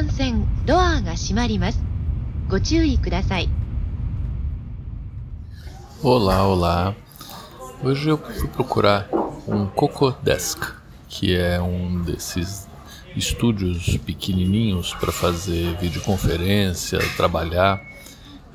[0.00, 1.84] 番線ドアが閉まります。
[2.48, 3.50] ご注意ください。
[6.02, 6.94] Olá, olá.
[7.82, 9.08] Hoje eu fui procurar
[9.46, 10.72] um Cocodesk,
[11.08, 12.68] que é um desses
[13.16, 17.80] estúdios pequenininhos para fazer videoconferência, trabalhar,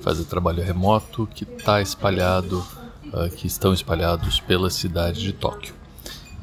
[0.01, 2.65] fazer trabalho remoto, que está espalhado,
[3.13, 5.73] uh, que estão espalhados pela cidade de Tóquio.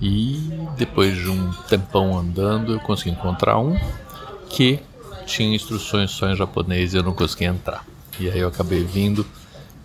[0.00, 3.76] E depois de um tempão andando, eu consegui encontrar um
[4.48, 4.80] que
[5.25, 7.85] tinha instruções só em japonês e eu não consegui entrar.
[8.19, 9.25] E aí eu acabei vindo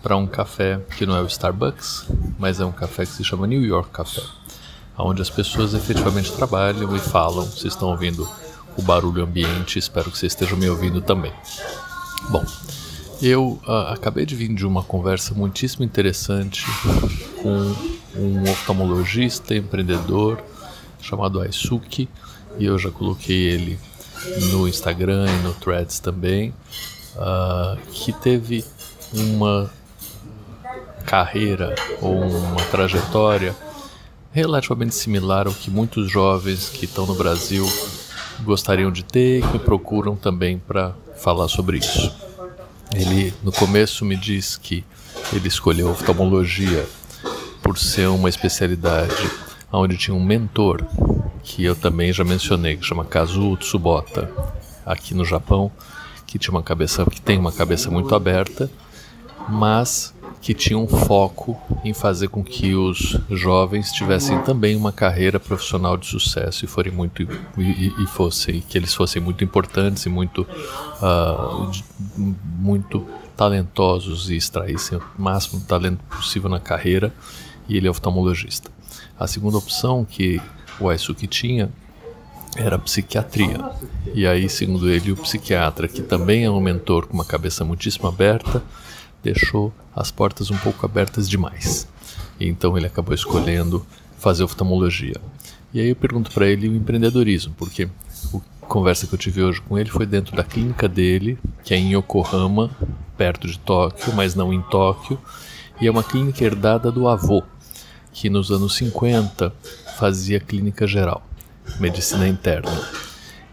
[0.03, 2.07] para um café que não é o Starbucks,
[2.39, 4.23] mas é um café que se chama New York Café,
[4.97, 7.45] onde as pessoas efetivamente trabalham e falam.
[7.45, 8.29] Vocês estão ouvindo
[8.77, 11.33] o barulho ambiente, espero que vocês estejam me ouvindo também.
[12.31, 12.45] Bom,
[13.21, 16.65] eu uh, acabei de vir de uma conversa muitíssimo interessante
[17.43, 17.75] com
[18.17, 20.41] um oftalmologista empreendedor
[21.01, 22.09] chamado Aisuki,
[22.59, 23.79] e eu já coloquei ele
[24.51, 26.55] no Instagram e no Threads também,
[27.17, 28.65] uh, que teve
[29.13, 29.71] uma
[31.05, 33.57] carreira ou uma trajetória
[34.31, 37.67] relativamente similar ao que muitos jovens que estão no Brasil
[38.43, 42.15] gostariam de ter e que procuram também para falar sobre isso.
[42.95, 44.85] Ele no começo me disse que
[45.33, 46.87] ele escolheu oftalmologia
[47.63, 49.31] por ser uma especialidade
[49.73, 50.85] onde tinha um mentor
[51.43, 54.31] que eu também já mencionei, que chama Kazuo Tsubota,
[54.85, 55.71] aqui no Japão,
[56.27, 58.71] que tinha uma cabeça que tem uma cabeça muito aberta,
[59.49, 65.41] mas que tinha um foco em fazer com que os jovens tivessem também uma carreira
[65.41, 70.09] profissional de sucesso e forem muito e, e fossem que eles fossem muito importantes e
[70.09, 70.47] muito
[71.03, 71.71] uh,
[72.17, 77.13] muito talentosos e extraíssem o máximo talento possível na carreira
[77.69, 78.71] e ele é oftalmologista.
[79.19, 80.41] A segunda opção que
[80.81, 81.71] o Aisuki tinha
[82.57, 83.59] era psiquiatria.
[84.15, 88.09] E aí, segundo ele, o psiquiatra, que também é um mentor com uma cabeça muitíssimo
[88.09, 88.63] aberta,
[89.23, 91.87] deixou as portas um pouco abertas demais.
[92.41, 93.85] E então ele acabou escolhendo
[94.19, 95.17] fazer oftalmologia.
[95.73, 97.89] E aí eu pergunto para ele o empreendedorismo, porque
[98.63, 101.77] a conversa que eu tive hoje com ele foi dentro da clínica dele, que é
[101.77, 102.71] em Yokohama,
[103.17, 105.19] perto de Tóquio, mas não em Tóquio,
[105.81, 107.43] e é uma clínica herdada do avô,
[108.13, 109.53] que nos anos 50
[109.99, 111.27] fazia clínica geral,
[111.79, 112.71] medicina interna.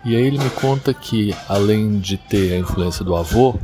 [0.06, 3.56] E aí ele me conta que, além de ter a influência do avô,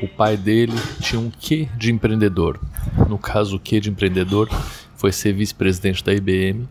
[0.00, 2.60] o pai dele tinha um quê de empreendedor.
[3.08, 4.48] No caso, o quê de empreendedor
[4.96, 6.68] foi ser vice-presidente da IBM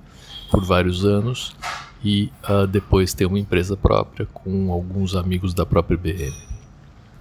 [0.49, 1.53] por vários anos
[2.03, 6.33] e uh, depois ter uma empresa própria com alguns amigos da própria IBM.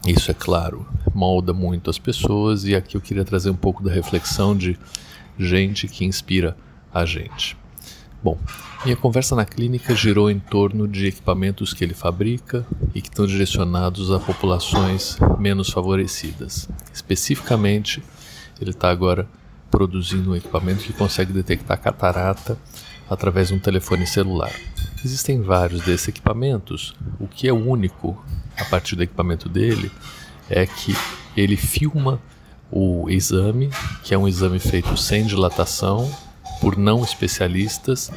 [0.07, 3.91] Isso, é claro, molda muito as pessoas e aqui eu queria trazer um pouco da
[3.91, 4.79] reflexão de
[5.39, 6.57] gente que inspira
[6.93, 7.57] a gente.
[8.23, 8.39] Bom,
[8.85, 13.27] minha conversa na clínica girou em torno de equipamentos que ele fabrica e que estão
[13.27, 16.69] direcionados a populações menos favorecidas.
[16.93, 18.03] Especificamente,
[18.61, 19.29] ele está agora
[19.71, 22.59] produzindo um equipamento que consegue detectar catarata
[23.09, 24.53] através de um telefone celular.
[25.05, 26.95] Existem vários desses equipamentos.
[27.21, 28.25] O que é único
[28.57, 29.91] a partir do equipamento dele
[30.49, 30.97] é que
[31.37, 32.21] ele filma
[32.71, 33.71] o exame,
[34.03, 36.11] que é um exame feito sem dilatação,
[36.61, 38.11] por não especialistas,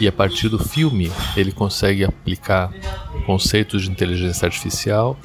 [0.00, 2.72] e a partir do filme ele consegue aplicar
[3.26, 5.16] conceitos de inteligência artificial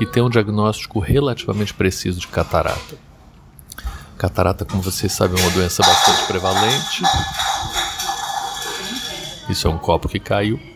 [0.00, 2.96] e ter um diagnóstico relativamente preciso de catarata.
[4.16, 7.02] Catarata, como vocês sabem, é uma doença bastante prevalente.
[9.48, 10.71] Isso é um copo que caiu.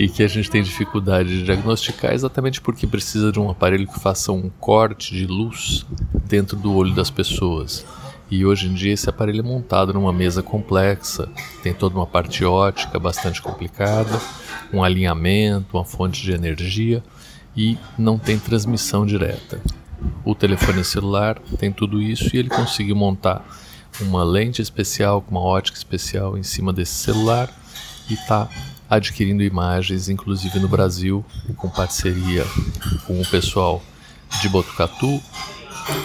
[0.00, 4.00] E que a gente tem dificuldade de diagnosticar exatamente porque precisa de um aparelho que
[4.00, 5.84] faça um corte de luz
[6.24, 7.84] dentro do olho das pessoas.
[8.30, 11.28] E hoje em dia esse aparelho é montado numa mesa complexa,
[11.62, 14.18] tem toda uma parte ótica bastante complicada,
[14.72, 17.04] um alinhamento, uma fonte de energia
[17.54, 19.60] e não tem transmissão direta.
[20.24, 23.46] O telefone celular tem tudo isso e ele conseguiu montar
[24.00, 27.50] uma lente especial com uma ótica especial em cima desse celular
[28.08, 28.48] e está
[28.90, 31.24] adquirindo imagens, inclusive no Brasil,
[31.56, 32.44] com parceria
[33.06, 33.80] com o pessoal
[34.42, 35.22] de Botucatu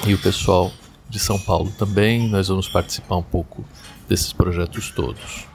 [0.06, 0.72] e o pessoal
[1.10, 2.30] de São Paulo também.
[2.30, 3.66] Nós vamos participar um pouco
[4.08, 5.48] desses projetos todos.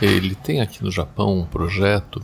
[0.00, 2.22] Ele tem aqui no Japão um projeto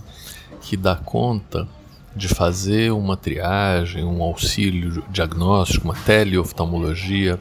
[0.63, 1.69] que dá conta
[2.15, 7.41] de fazer uma triagem, um auxílio diagnóstico, uma teleoftalmologia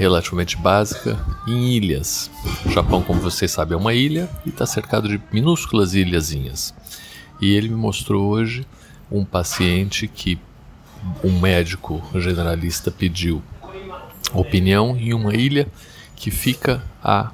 [0.00, 2.30] relativamente básica em ilhas.
[2.64, 6.74] O Japão, como vocês sabem, é uma ilha e está cercado de minúsculas ilhazinhas.
[7.38, 8.66] E ele me mostrou hoje
[9.12, 10.38] um paciente que
[11.22, 13.42] um médico generalista pediu
[14.32, 15.68] opinião em uma ilha
[16.16, 17.32] que fica a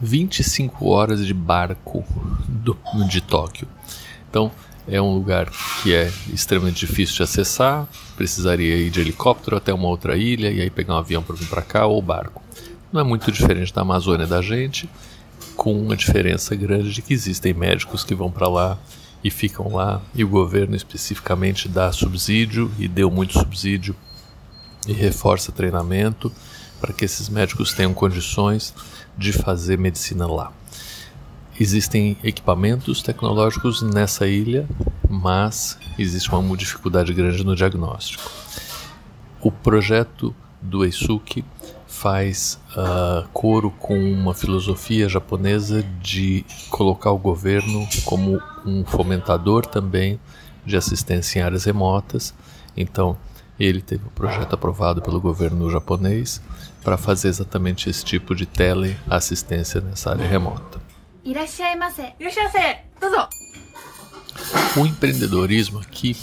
[0.00, 2.04] 25 horas de barco
[2.46, 2.78] do,
[3.08, 3.66] de Tóquio.
[4.30, 4.52] Então,
[4.90, 5.50] é um lugar
[5.82, 7.86] que é extremamente difícil de acessar,
[8.16, 11.46] precisaria ir de helicóptero até uma outra ilha e aí pegar um avião para vir
[11.46, 12.42] para cá ou barco.
[12.92, 14.88] Não é muito diferente da Amazônia da gente,
[15.54, 18.78] com uma diferença grande de que existem médicos que vão para lá
[19.22, 23.94] e ficam lá e o governo especificamente dá subsídio e deu muito subsídio
[24.86, 26.32] e reforça treinamento
[26.80, 28.72] para que esses médicos tenham condições
[29.16, 30.52] de fazer medicina lá.
[31.60, 34.68] Existem equipamentos tecnológicos nessa ilha,
[35.08, 38.30] mas existe uma dificuldade grande no diagnóstico.
[39.40, 41.44] O projeto do Eisuke
[41.86, 50.20] faz uh, coro com uma filosofia japonesa de colocar o governo como um fomentador também
[50.64, 52.32] de assistência em áreas remotas.
[52.76, 53.16] Então,
[53.58, 56.40] ele teve um projeto aprovado pelo governo japonês
[56.84, 60.87] para fazer exatamente esse tipo de teleassistência nessa área remota.
[64.76, 66.16] O empreendedorismo aqui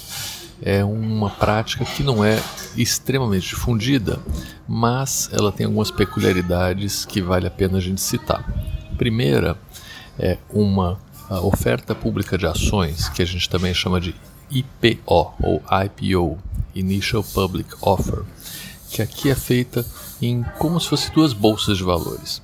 [0.62, 2.42] é uma prática que não é
[2.76, 4.20] extremamente difundida,
[4.68, 8.44] mas ela tem algumas peculiaridades que vale a pena a gente citar.
[8.98, 9.58] Primeira
[10.18, 11.00] é uma
[11.44, 14.16] oferta pública de ações, que a gente também chama de
[14.50, 16.38] IPO ou IPO,
[16.74, 18.24] Initial Public Offer,
[18.90, 19.86] que aqui é feita
[20.22, 22.42] em como se fosse duas bolsas de valores.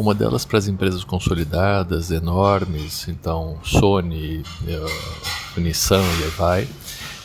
[0.00, 6.66] Uma delas para as empresas consolidadas, enormes, então Sony, uh, Nissan e vai.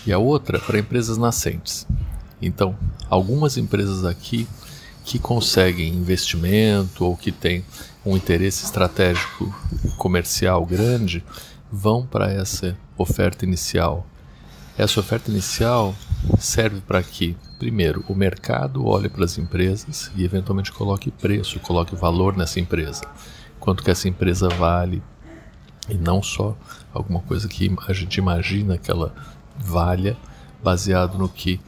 [0.05, 1.87] E a outra para empresas nascentes.
[2.41, 2.77] Então,
[3.09, 4.45] algumas empresas aqui
[5.05, 7.63] que conseguem investimento ou que têm
[8.05, 9.55] um interesse estratégico
[9.97, 11.23] comercial grande
[11.71, 14.05] vão para essa oferta inicial.
[14.77, 15.95] Essa oferta inicial
[16.37, 21.95] serve para que, primeiro, o mercado olhe para as empresas e eventualmente coloque preço, coloque
[21.95, 23.01] valor nessa empresa.
[23.59, 25.01] Quanto que essa empresa vale
[25.89, 26.55] e não só
[26.93, 29.13] alguma coisa que a gente imagina que ela
[29.57, 30.17] valha,
[30.63, 31.59] baseado no que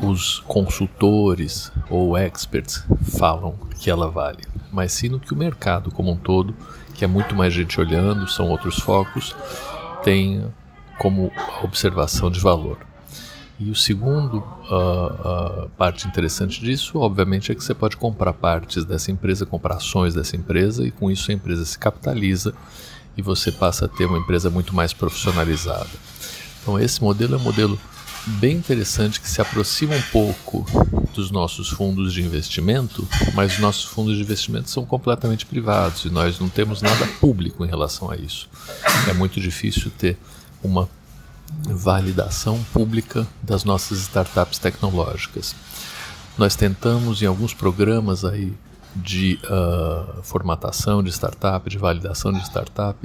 [0.00, 6.10] os consultores ou experts falam que ela vale, mas sim no que o mercado como
[6.10, 6.54] um todo,
[6.94, 9.34] que é muito mais gente olhando, são outros focos,
[10.02, 10.46] tem
[10.98, 11.32] como
[11.62, 12.89] observação de valor.
[13.60, 18.86] E o segundo uh, uh, parte interessante disso, obviamente, é que você pode comprar partes
[18.86, 22.54] dessa empresa, comprar ações dessa empresa e com isso a empresa se capitaliza
[23.18, 25.90] e você passa a ter uma empresa muito mais profissionalizada.
[26.62, 27.78] Então esse modelo é um modelo
[28.26, 30.64] bem interessante que se aproxima um pouco
[31.14, 36.10] dos nossos fundos de investimento, mas os nossos fundos de investimento são completamente privados e
[36.10, 38.48] nós não temos nada público em relação a isso.
[39.06, 40.16] É muito difícil ter
[40.62, 40.88] uma
[41.68, 45.54] validação pública das nossas startups tecnológicas.
[46.38, 48.52] Nós tentamos em alguns programas aí
[48.96, 52.98] de uh, formatação de startup, de validação de startup,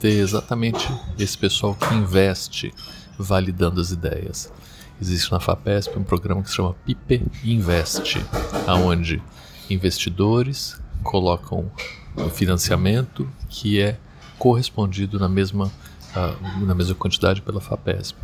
[0.00, 2.72] ter exatamente esse pessoal que investe
[3.18, 4.52] validando as ideias.
[5.00, 8.20] Existe na FAPESP um programa que se chama PIPE Invest,
[8.66, 9.22] aonde
[9.70, 11.70] investidores colocam
[12.16, 13.96] o financiamento que é
[14.38, 15.70] correspondido na mesma
[16.62, 18.16] na mesma quantidade pela FAPESP.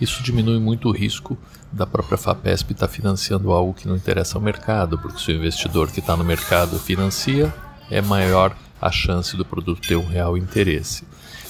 [0.00, 1.38] Isso diminui muito o risco
[1.70, 5.36] da própria FAPESP estar tá financiando algo que não interessa ao mercado, porque se o
[5.36, 7.52] investidor que está no mercado financia,
[7.90, 11.04] é maior a chance do produto ter um real interesse.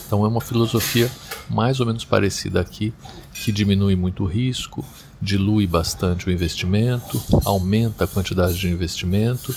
[0.06, 1.10] Então é uma filosofia
[1.48, 2.92] mais ou menos parecida aqui,
[3.32, 4.84] que diminui muito o risco,
[5.20, 9.54] dilui bastante o investimento, aumenta a quantidade de investimento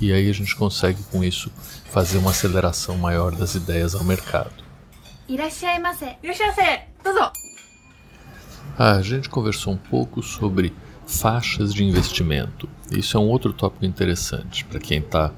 [0.00, 1.50] e aí a gente consegue com isso
[1.90, 4.67] fazer uma aceleração maior das ideias ao mercado.
[5.27, 6.17] いらっしゃいませ。
[6.21, 6.87] いらっしゃいませ。
[7.03, 7.31] どうぞ。
[8.77, 10.73] A gente conversou um pouco sobre
[11.05, 12.67] faixas de investimento.
[12.91, 15.31] Isso é um outro tópico interessante para quem está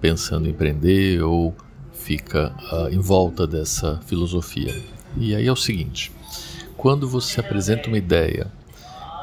[0.00, 1.54] pensando em empreender ou
[1.92, 4.74] fica uh, em volta dessa filosofia.
[5.16, 6.12] E aí é o seguinte:
[6.76, 8.50] quando você apresenta uma ideia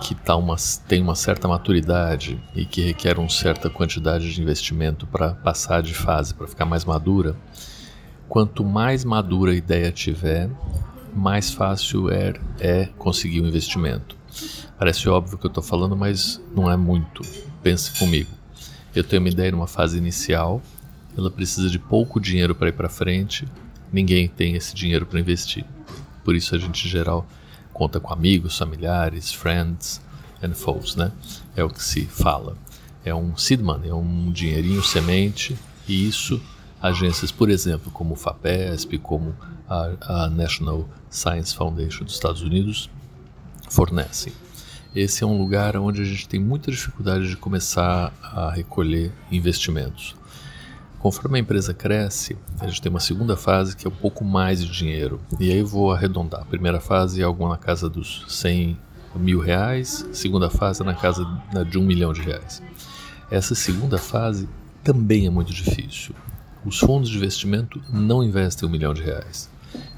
[0.01, 0.56] que tá uma,
[0.88, 5.94] tem uma certa maturidade e que requer uma certa quantidade de investimento para passar de
[5.94, 7.36] fase, para ficar mais madura,
[8.35, 10.50] Quanto mais madura a ideia tiver,
[11.14, 14.17] mais fácil é, é conseguir o um investimento.
[14.76, 17.23] Parece óbvio que eu estou falando, mas não é muito.
[17.62, 18.29] Pense comigo.
[18.93, 20.61] Eu tenho uma ideia numa fase inicial,
[21.17, 23.47] ela precisa de pouco dinheiro para ir para frente,
[23.93, 25.64] ninguém tem esse dinheiro para investir.
[26.25, 27.25] Por isso a gente em geral
[27.73, 30.03] conta com amigos, familiares, friends
[30.43, 31.12] and foes, né?
[31.55, 32.57] É o que se fala.
[33.05, 36.43] É um seed money, é um dinheirinho semente e isso
[36.85, 39.35] agências, por exemplo, como o FAPESP, como
[39.67, 42.91] a, a National Science Foundation dos Estados Unidos,
[43.71, 44.35] fornecem.
[44.95, 50.14] Esse é um lugar onde a gente tem muita dificuldade de começar a recolher investimentos.
[50.99, 54.62] Conforme a empresa cresce, a gente tem uma segunda fase que é um pouco mais
[54.62, 55.19] de dinheiro.
[55.41, 56.43] E aí vou arredondar.
[56.43, 58.79] A primeira fase é algo na casa dos 100
[59.17, 61.25] mil reais, segunda fase é na casa
[61.71, 62.62] de um milhão de reais.
[63.31, 64.47] Essa segunda fase
[64.83, 66.14] também é muito difícil.
[66.64, 69.50] Os fundos de investimento não investem um milhão de reais.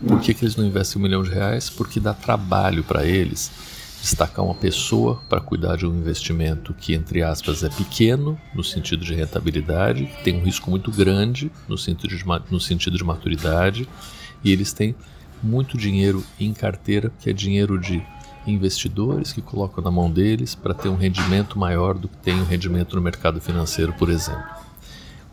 [0.06, 1.70] Por que, que eles não investem um milhão de reais?
[1.70, 3.52] Porque dá trabalho para eles
[4.00, 9.04] destacar uma pessoa para cuidar de um investimento que, entre aspas, é pequeno no sentido
[9.04, 13.88] de rentabilidade, tem um risco muito grande no sentido de, no sentido de maturidade,
[14.44, 14.94] e eles têm
[15.42, 18.02] muito dinheiro em carteira, que é dinheiro de
[18.46, 22.44] investidores que colocam na mão deles para ter um rendimento maior do que tem um
[22.44, 24.65] rendimento no mercado financeiro, por exemplo.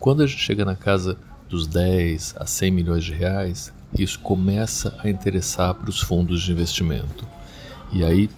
[0.03, 1.17] Quando a gente chega na casa
[1.47, 6.51] dos 10 a 100 milhões de reais, isso começa a interessar para os fundos de
[6.51, 7.25] investimento.
[7.89, 8.29] E aí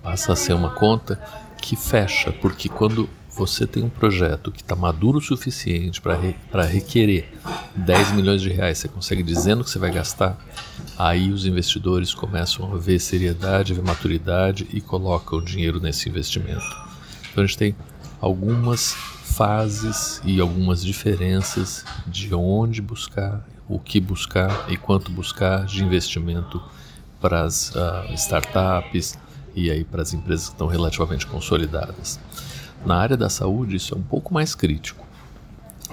[0.00, 1.20] passa a ser uma conta
[1.60, 6.36] que fecha, porque quando você tem um projeto que está maduro o suficiente para re,
[6.70, 7.32] requerer
[7.74, 10.38] 10 milhões de reais, você consegue dizendo que você vai gastar,
[10.96, 16.64] aí os investidores começam a ver seriedade, ver maturidade e colocam dinheiro nesse investimento.
[17.32, 17.74] Então a gente tem
[18.20, 25.84] algumas fases e algumas diferenças de onde buscar, o que buscar e quanto buscar de
[25.84, 26.58] investimento
[27.20, 29.18] para as uh, startups,
[29.54, 32.18] e aí para as empresas que estão relativamente consolidadas.
[32.84, 35.06] Na área da saúde, isso é um pouco mais crítico,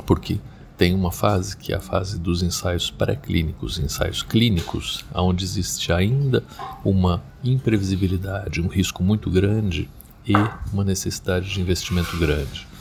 [0.05, 0.39] porque
[0.77, 6.43] tem uma fase que é a fase dos ensaios pré-clínicos, ensaios clínicos, onde existe ainda
[6.83, 9.89] uma imprevisibilidade, um risco muito grande
[10.25, 10.33] e
[10.71, 12.72] uma necessidade de investimento grande.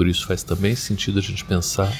[0.00, 1.92] Por isso faz também sentido a gente pensar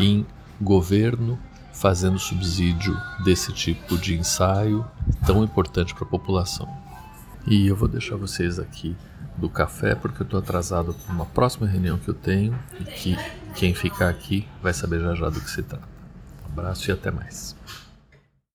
[0.00, 0.26] em
[0.60, 1.38] governo
[1.72, 4.84] fazendo subsídio desse tipo de ensaio
[5.24, 6.68] tão importante para a população.
[7.46, 8.96] E eu vou deixar vocês aqui
[9.38, 13.16] do café porque eu estou atrasado para uma próxima reunião que eu tenho e que
[13.54, 15.86] quem ficar aqui vai saber já já do que se trata.
[16.42, 17.54] Um abraço e até mais.